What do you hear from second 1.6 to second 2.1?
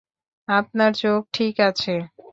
আছে।